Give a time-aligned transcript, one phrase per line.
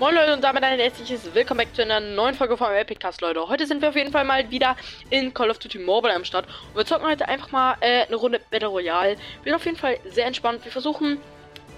[0.00, 3.20] Moin Leute und damit ein herzliches Willkommen back zu einer neuen Folge vom Epic Cast,
[3.20, 3.46] Leute.
[3.46, 4.74] Heute sind wir auf jeden Fall mal wieder
[5.10, 6.46] in Call of Duty Mobile am Start.
[6.46, 9.18] Und wir zocken heute einfach mal äh, eine Runde Battle Royale.
[9.44, 10.64] Sind auf jeden Fall sehr entspannt.
[10.64, 11.18] Wir versuchen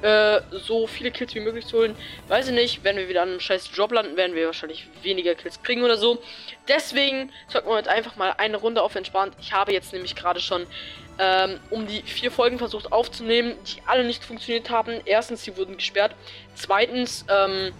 [0.02, 1.96] äh, so viele Kills wie möglich zu holen.
[2.28, 5.34] Weiß ich nicht, wenn wir wieder an einem scheiß Job landen, werden wir wahrscheinlich weniger
[5.34, 6.22] Kills kriegen oder so.
[6.68, 9.34] Deswegen zocken wir heute einfach mal eine Runde auf entspannt.
[9.40, 10.68] Ich habe jetzt nämlich gerade schon
[11.18, 15.00] ähm, um die vier Folgen versucht aufzunehmen, die alle nicht funktioniert haben.
[15.06, 16.14] Erstens, sie wurden gesperrt.
[16.54, 17.72] Zweitens, ähm,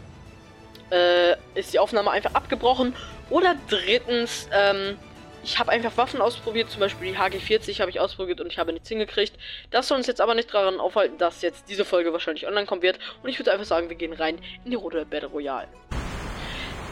[0.92, 2.94] äh, ist die Aufnahme einfach abgebrochen.
[3.30, 4.98] Oder drittens, ähm,
[5.42, 8.72] ich habe einfach Waffen ausprobiert, zum Beispiel die HG40 habe ich ausprobiert und ich habe
[8.72, 9.34] nichts hingekriegt.
[9.70, 12.82] Das soll uns jetzt aber nicht daran aufhalten, dass jetzt diese Folge wahrscheinlich online kommen
[12.82, 12.98] wird.
[13.22, 15.68] Und ich würde einfach sagen, wir gehen rein in die Runde Battle Royale.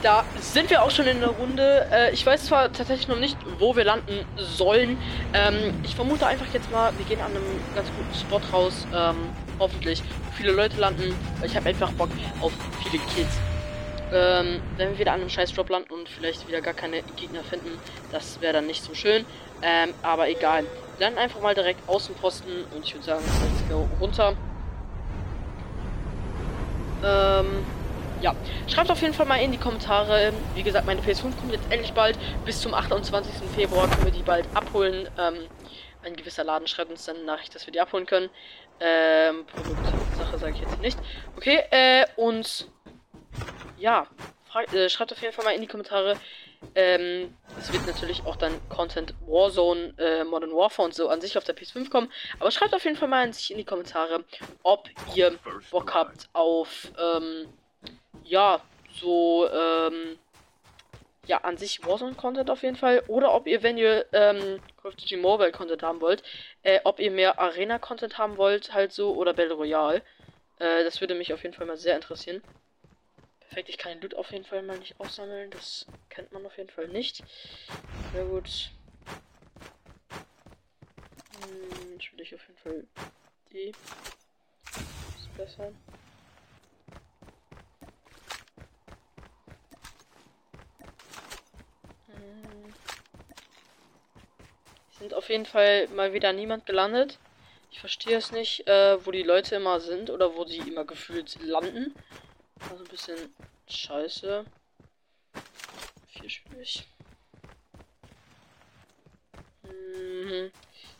[0.02, 1.86] Da sind wir auch schon in der Runde.
[1.92, 4.96] Äh, ich weiß zwar tatsächlich noch nicht, wo wir landen sollen.
[5.34, 8.86] Ähm, ich vermute einfach jetzt mal, wir gehen an einem ganz guten Spot raus.
[8.94, 9.16] Ähm,
[9.58, 10.02] hoffentlich,
[10.36, 11.14] viele Leute landen.
[11.44, 12.08] Ich habe einfach Bock
[12.40, 13.38] auf viele Kills.
[14.12, 17.44] Ähm, wenn wir wieder an einem scheiß Drop landen und vielleicht wieder gar keine Gegner
[17.44, 17.78] finden,
[18.10, 19.24] das wäre dann nicht so schön.
[19.62, 20.64] Ähm, aber egal.
[20.98, 24.36] Dann einfach mal direkt Außenposten und ich würde sagen, let's go runter.
[27.02, 27.64] Ähm,
[28.20, 28.34] ja,
[28.66, 30.32] schreibt auf jeden Fall mal in die Kommentare.
[30.54, 32.18] Wie gesagt, meine PS5 kommt jetzt endlich bald.
[32.44, 33.32] Bis zum 28.
[33.54, 35.08] Februar können wir die bald abholen.
[35.18, 35.34] Ähm,
[36.02, 38.28] ein gewisser Laden schreibt uns dann eine Nachricht, dass wir die abholen können.
[38.80, 40.98] Ähm, Produktsache sage ich jetzt nicht.
[41.36, 42.66] Okay, äh, und
[43.80, 44.06] ja,
[44.50, 46.16] frag, äh, schreibt auf jeden Fall mal in die Kommentare.
[46.74, 51.38] Ähm, es wird natürlich auch dann Content Warzone, äh, Modern Warfare und so an sich
[51.38, 52.12] auf der PS5 kommen.
[52.38, 54.24] Aber schreibt auf jeden Fall mal an sich in die Kommentare,
[54.62, 55.38] ob ihr
[55.70, 57.48] Bock habt auf, ähm,
[58.24, 58.60] ja,
[59.00, 60.18] so, ähm,
[61.26, 63.02] ja, an sich Warzone-Content auf jeden Fall.
[63.06, 66.22] Oder ob ihr, wenn ihr ähm, Call of Duty Mobile-Content haben wollt,
[66.62, 70.02] äh, ob ihr mehr Arena-Content haben wollt, halt so, oder Battle Royale.
[70.58, 72.42] Äh, das würde mich auf jeden Fall mal sehr interessieren.
[73.50, 75.50] Perfekt, ich kann den Loot auf jeden Fall mal nicht aussammeln.
[75.50, 77.24] Das kennt man auf jeden Fall nicht.
[78.12, 78.70] Sehr gut.
[81.42, 82.86] Hm, ich will ich auf jeden Fall
[83.52, 83.72] die.
[85.16, 85.72] Ist besser.
[92.06, 92.74] Hm.
[95.00, 97.18] Sind auf jeden Fall mal wieder niemand gelandet.
[97.72, 101.36] Ich verstehe es nicht, äh, wo die Leute immer sind oder wo sie immer gefühlt
[101.42, 101.96] landen.
[102.68, 103.34] Also ein bisschen
[103.68, 104.44] scheiße.
[106.08, 106.86] Vierspielig.
[109.62, 110.52] Mhm.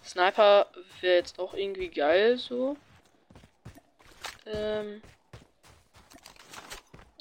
[0.04, 0.70] Sniper
[1.00, 2.76] wäre jetzt auch irgendwie geil so.
[4.46, 5.02] Ähm.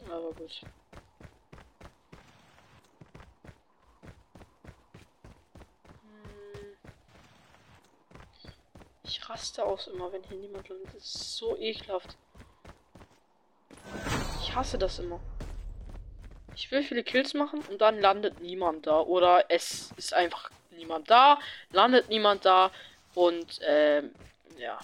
[0.09, 0.61] Aber gut.
[6.01, 6.78] Hm.
[9.03, 10.88] Ich raste aus immer, wenn hier niemand landet.
[10.95, 12.17] Das ist so ekelhaft.
[14.49, 15.19] Ich hasse das immer.
[16.55, 18.99] Ich will viele Kills machen und dann landet niemand da.
[18.99, 21.37] Oder es ist einfach niemand da,
[21.71, 22.71] landet niemand da
[23.13, 24.09] und ähm,
[24.57, 24.79] ja.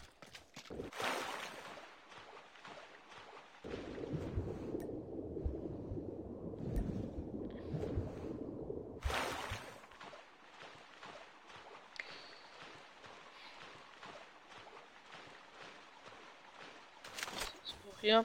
[18.01, 18.23] hier.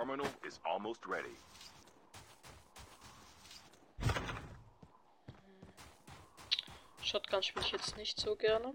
[0.00, 0.58] terminal is
[0.90, 1.28] almost ready.
[7.02, 8.72] Shotgun spiele ich jetzt nicht so gerne.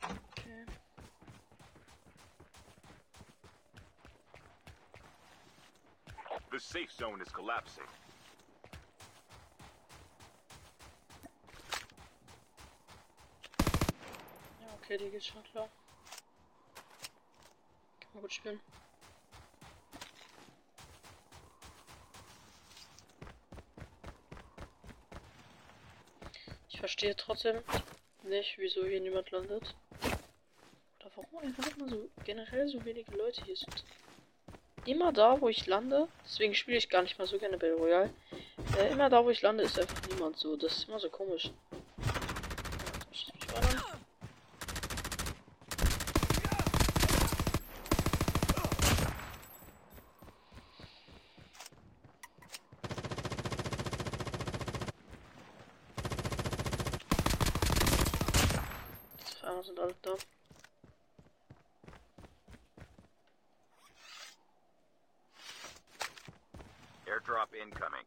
[0.00, 0.64] Okay.
[6.52, 7.84] The safe zone is collapsing.
[14.60, 15.68] Ja, okay, die geht schon klar.
[18.26, 18.60] Gut spielen.
[26.68, 27.62] Ich verstehe trotzdem
[28.24, 29.76] nicht, wieso hier niemand landet.
[30.98, 33.84] Oder warum einfach immer so generell so wenige Leute hier sind.
[34.86, 38.12] Immer da, wo ich lande, deswegen spiele ich gar nicht mal so gerne Battle Royale.
[38.76, 40.56] Äh, immer da, wo ich lande, ist einfach niemand so.
[40.56, 41.52] Das ist immer so komisch.
[43.12, 43.96] Schieß mich mal an.
[59.36, 60.14] Auf einmal sind alle da.
[67.16, 68.04] Airdrop incoming.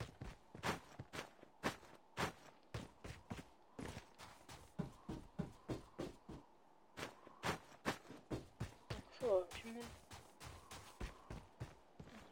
[9.20, 9.84] So, Pimmel.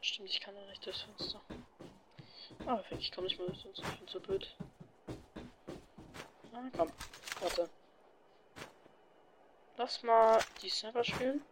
[0.00, 1.40] Stimmt, ich kann ja nicht durchs Fenster.
[2.64, 4.56] Ah, perfekt, ich komme nicht mehr durch, sonst bin ich so blöd.
[6.52, 6.92] Ah, komm.
[7.40, 7.68] Warte.
[9.76, 11.42] Lass mal die Sniper spielen.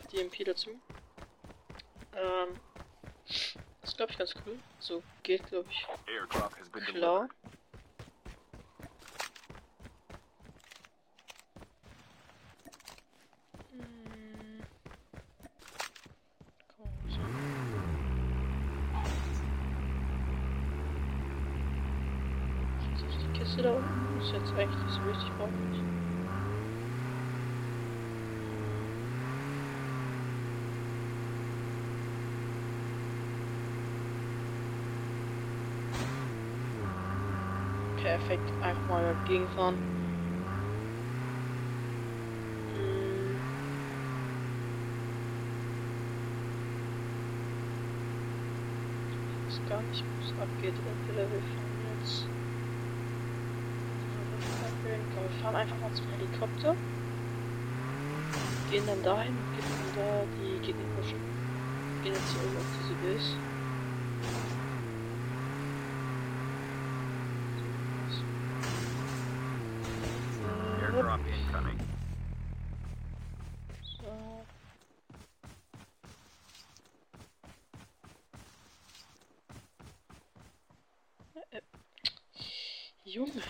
[0.00, 0.70] Auf die MP dazu.
[2.14, 2.60] Ähm.
[3.80, 4.58] Das ist, glaube ich, ganz cool.
[4.80, 5.86] So geht, glaube ich,
[6.92, 7.28] klar.
[7.28, 7.30] delivered.
[13.72, 14.62] Hm.
[16.76, 17.20] Komm, so.
[22.90, 24.20] Jetzt ist die Kiste da unten.
[24.20, 25.84] Ist jetzt eigentlich nicht so wichtig, brauche ich nicht.
[38.02, 38.50] Perfekt,
[39.28, 39.76] einfach mal dagegen fahren.
[42.74, 43.40] Hm.
[49.48, 50.74] Ich weiß gar nicht, wo es abgeht.
[50.74, 52.26] Entweder wir fahren jetzt.
[55.14, 56.74] Komm, wir fahren einfach mal zum Helikopter.
[58.70, 59.64] Gehen dann dahin und gehen
[59.94, 61.18] dann da die Gegner pushen.
[62.02, 63.36] Gehen jetzt hier oben auf diese Base.
[70.38, 70.44] So,
[70.82, 71.78] Airdrop incoming.
[73.82, 74.44] so.
[81.34, 81.62] Äh, äh.
[83.08, 83.42] Junge.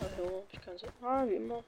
[0.00, 0.86] Also, ich kann so.
[1.00, 1.62] Ah, wie immer.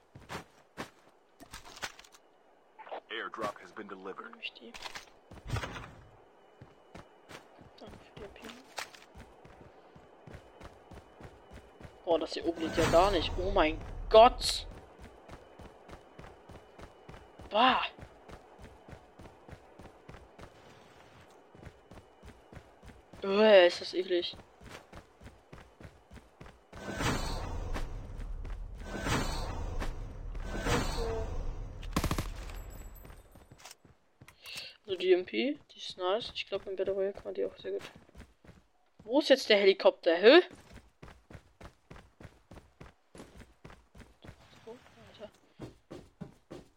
[3.09, 4.35] Airdrop has been delivered.
[4.41, 4.73] Ich die.
[7.79, 8.41] Danke für die MP.
[12.03, 13.31] Boah, das hier oben geht ja gar nicht.
[13.37, 13.79] Oh mein
[14.09, 14.67] Gott.
[17.49, 17.85] Bah.
[23.39, 24.35] Äh, ist das eklig.
[34.85, 36.31] Also die MP, die ist nice.
[36.35, 37.81] Ich glaube, im Battle Royale kann man die auch sehr gut.
[39.05, 40.15] Wo ist jetzt der Helikopter?
[40.15, 40.41] Hä?
[44.65, 45.31] So, weiter.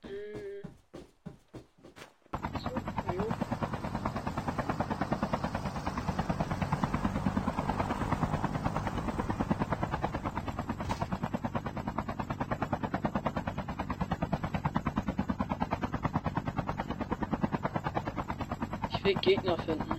[0.05, 0.63] Mm.
[2.63, 2.71] So,
[3.13, 3.29] jo.
[18.91, 19.99] Ich will Gegner finden.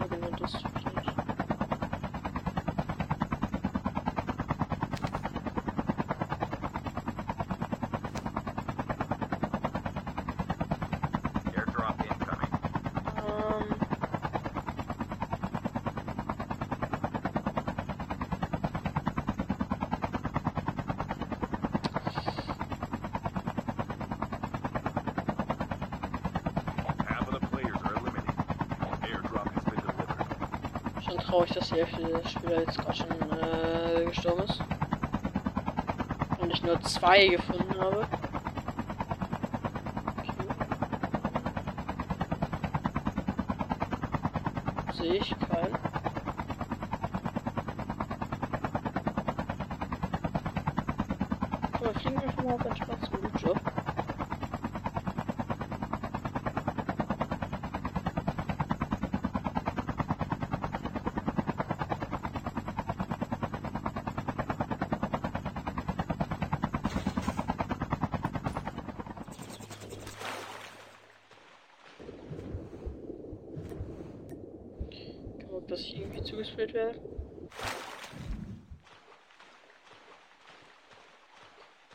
[0.00, 1.18] Ja, genau das tue ich nicht.
[11.54, 12.54] Airdrop incoming.
[13.16, 13.80] Ähm.
[27.06, 28.34] Half of the players are eliminated.
[29.04, 30.26] Airdrop has been delivered.
[31.04, 34.60] Schon traurig, dass die Hälfte der Spieler jetzt gerade schon äh, gestorben ist.
[36.38, 38.06] Und ich nur zwei gefunden habe.
[40.18, 40.32] Okay.
[44.94, 45.74] Sehe ich keinen.
[51.74, 53.60] Aber fliegen wir einfach mal auf entspannt zum Loot-Job.
[75.50, 77.00] Guck, dass ich irgendwie zugespielt werde.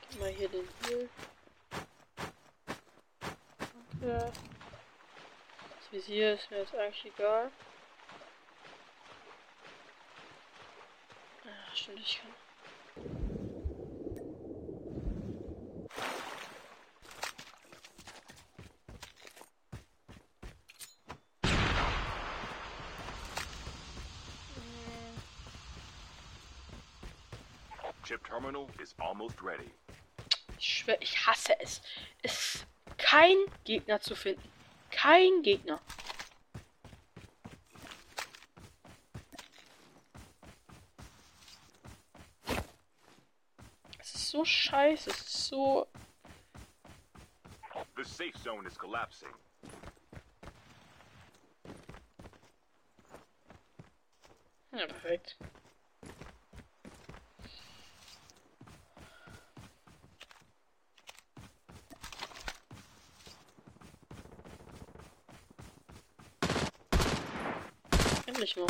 [0.10, 1.10] Gib mal hier den Heal.
[4.02, 4.34] Danke.
[5.80, 7.52] Das Visier ist mir jetzt eigentlich egal.
[11.46, 12.49] Ah, stimmt, ich kann.
[28.10, 29.70] Chip terminal is almost ready.
[30.58, 31.80] Ich schwöre, ich hasse es.
[32.24, 34.52] Es ist kein Gegner zu finden.
[34.90, 35.80] Kein Gegner.
[44.00, 45.12] Es ist so scheiße.
[45.12, 45.88] Es ist so.
[47.96, 49.36] The safe zone is collapsing.
[54.72, 55.38] Ja, perfekt.
[68.40, 68.68] Endlich mal.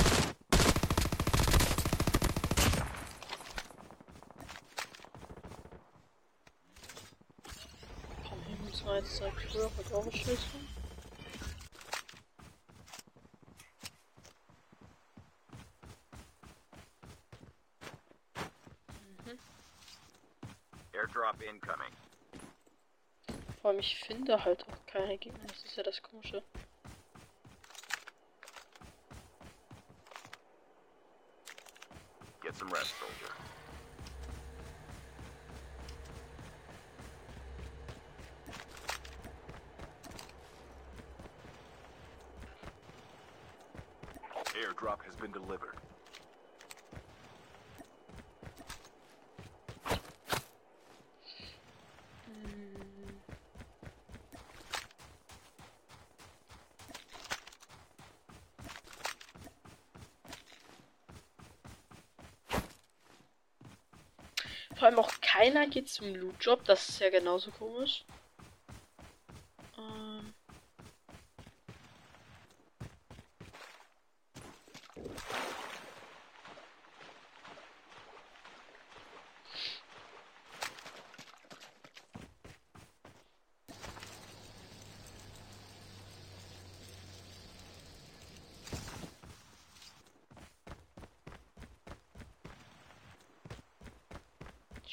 [8.28, 10.60] Komm hin, das war jetzt seit früher heute auch Schlüssel.
[20.94, 21.94] Airdrop incoming.
[23.62, 25.46] Vor allem, ich finde halt auch keine Gegner.
[25.46, 26.42] Das ist ja das Komische.
[32.60, 33.34] Some rest, soldier.
[44.60, 45.78] Airdrop has been delivered.
[64.80, 66.64] Vor allem auch keiner geht zum Loot-Job.
[66.64, 68.06] Das ist ja genauso komisch.
[69.78, 70.34] Ähm.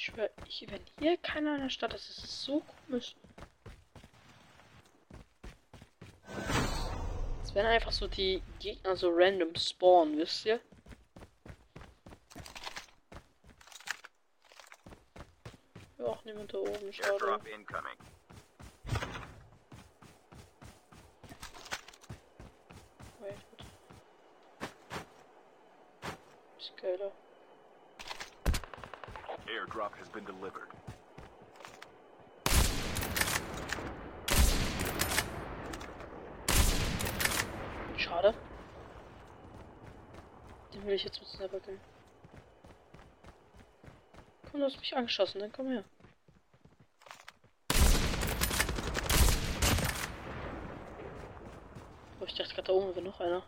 [0.07, 3.17] Ich schwör, ich, wenn hier keiner in der Stadt ist, ist es so komisch.
[7.43, 10.61] Es werden einfach so die Gegner so random spawnen, wisst ihr?
[15.99, 17.41] Ja, auch niemand da oben, schade.
[23.19, 23.65] Wait, bitte.
[26.59, 27.11] Ist geiler.
[29.67, 30.69] Airdrop has been delivered.
[37.97, 38.35] Schade.
[40.73, 41.81] Den will ich jetzt mit Sniper killen.
[44.51, 45.85] Komm, du hast mich angeschossen, dann komm her.
[52.21, 53.43] Oh, ich dachte gerade da oben wäre noch einer.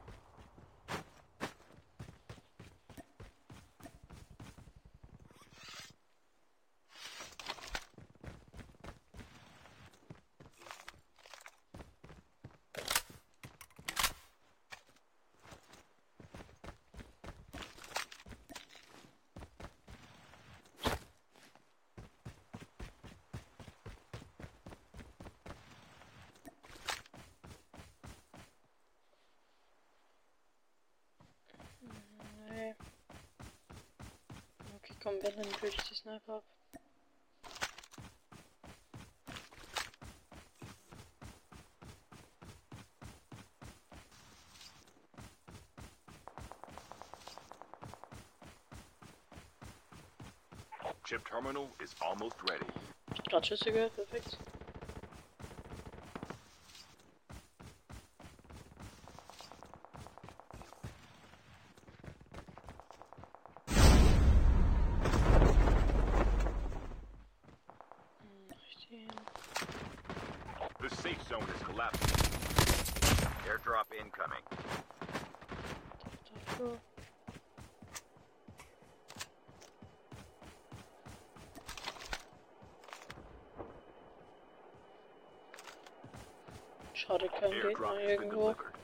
[32.50, 32.74] Nee.
[35.18, 36.44] Okay, komm, wenn, dann würde ich die Sniper ab.
[51.04, 52.66] Chip terminal is almost ready.
[53.12, 54.36] Ich hab grad Schüsse gehört, perfekt.
[68.20, 69.08] Hm, mach ich den?
[70.80, 72.10] The safe zone is collapsing.
[73.46, 74.44] Airdrop incoming.
[76.58, 76.80] Dafür.
[86.94, 88.54] Schade, kein Gegner irgendwo.
[88.54, 88.77] delivered.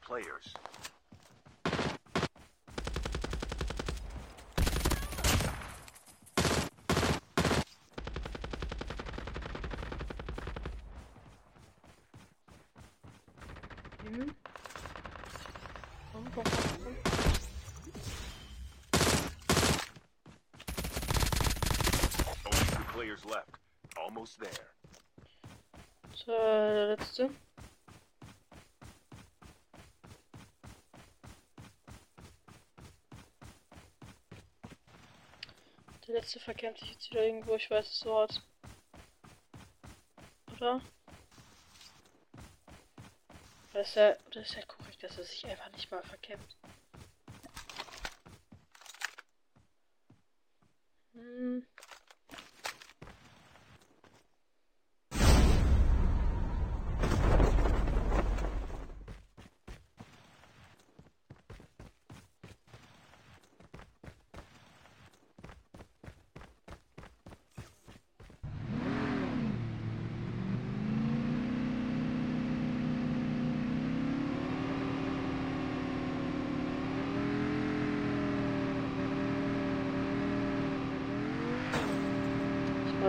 [0.00, 0.54] players.
[36.14, 38.40] Letzte verkämpft sich jetzt wieder irgendwo, ich weiß es Wort.
[40.56, 40.80] Oder?
[43.72, 46.56] Oder ist ja, oder ist ja korrekt, dass er sich einfach nicht mal verkämpft.
[51.14, 51.66] Hm.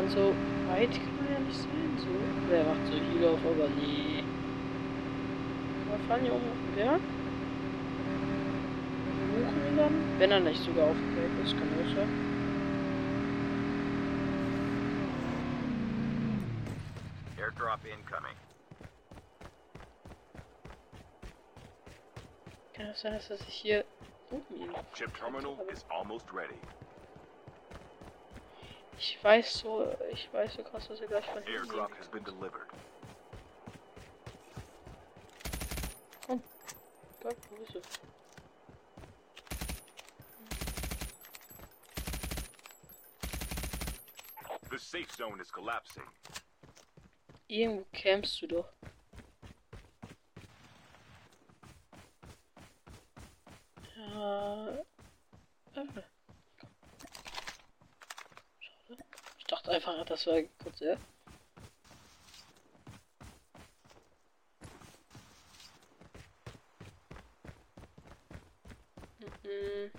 [0.08, 0.36] Ich meine, so
[0.70, 1.98] weit kann man ja nicht sein.
[1.98, 2.08] So.
[2.50, 4.24] Wer macht so Heal auf, aber nee.
[5.90, 7.02] Wir fahren hier oben auf den Berg.
[9.34, 10.20] Suchen ihn dann.
[10.20, 12.10] Wenn er nicht sogar auf dem Berg ist, kann auch sein.
[17.40, 18.38] Airdrop incoming.
[22.74, 23.86] Kann es sein, dass er sich hier
[24.30, 24.70] oben ihn.
[24.94, 26.60] Chip terminal is almost ready.
[28.98, 31.44] Ich weiß so, ich weiß so krass, dass er gleich von
[32.08, 32.68] been delivered.
[37.26, 37.82] Gott, wo ist er?
[44.70, 46.04] The safe zone is collapsing.
[47.48, 48.70] Irgendwo campst du doch.
[53.96, 54.68] Ja.
[54.70, 56.04] äh.
[58.60, 59.06] Schade.
[59.40, 60.96] Ich dachte einfach, das war kurz, ja.
[69.44, 69.92] Mhm.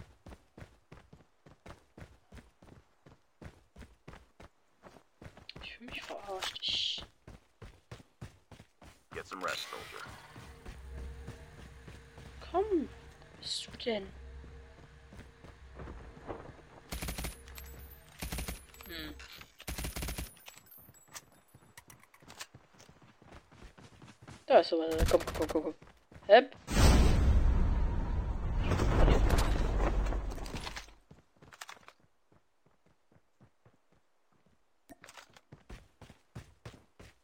[5.62, 6.58] Ich fühle mich verarscht.
[6.62, 7.04] Ich
[9.12, 10.06] Get some rest, soldier.
[12.50, 14.25] Komm, wo bist du denn?
[24.60, 24.78] Ist er.
[25.10, 25.74] Komm, komm, komm, komm.
[26.28, 26.56] Hep.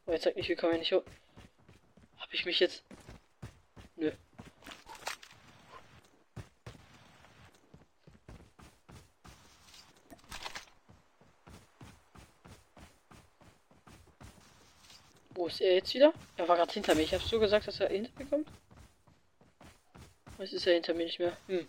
[0.05, 1.01] Oh, jetzt sagt nicht, wir kommen hier nicht hoch.
[2.19, 2.83] Hab ich mich jetzt.
[3.95, 4.11] Nö.
[15.53, 16.13] Ist er jetzt wieder?
[16.37, 17.03] Er war gerade hinter mir.
[17.03, 18.47] Ich habe so gesagt, dass er hinter mir kommt.
[20.39, 21.37] Jetzt ist er hinter mir nicht mehr.
[21.47, 21.67] Hm.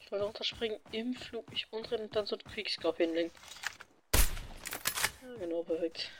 [0.00, 3.30] Ich wollte runterspringen im Flug, mich umdrehen und dann so einen Kriegskopf hinlegen.
[5.22, 6.10] Ja, genau, perfekt.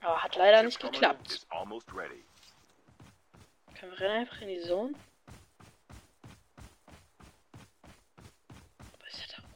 [0.00, 1.46] Aber hat leider nicht geklappt.
[3.74, 4.94] Können wir rennen einfach in die Zone?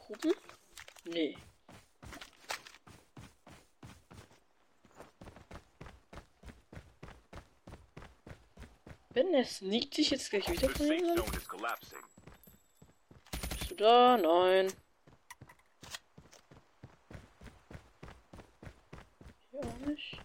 [0.09, 0.33] Oben?
[1.05, 1.37] Nee.
[9.09, 11.23] Wenn er sneakt sich jetzt gleich wieder von mir.
[13.57, 14.17] Bist du da?
[14.17, 14.73] Nein.
[19.51, 20.24] Hier auch nicht.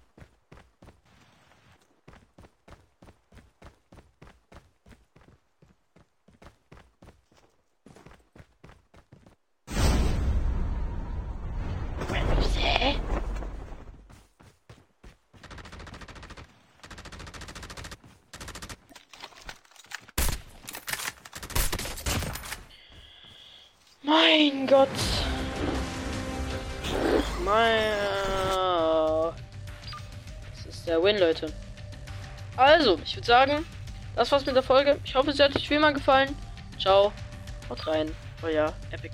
[24.10, 24.88] Mein Gott.
[27.44, 27.92] Mein.
[30.50, 31.52] Das ist der Win, Leute.
[32.56, 33.64] Also, ich würde sagen,
[34.16, 34.98] das war's mit der Folge.
[35.04, 36.34] Ich hoffe, es hat euch wie immer gefallen.
[36.76, 37.12] Ciao.
[37.68, 38.10] Haut rein.
[38.42, 39.12] Euer Epic.